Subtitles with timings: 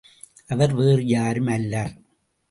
[0.47, 1.93] அவர் வேறு யாரும் அல்லர்.